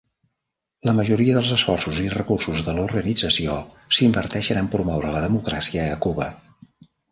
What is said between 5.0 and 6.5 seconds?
la democràcia a Cuba".